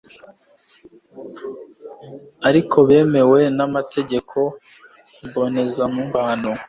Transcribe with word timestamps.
ariko 2.47 2.77
bemewe 2.89 3.39
n'amategeko 3.57 4.37
mbonezamubano 5.25 6.51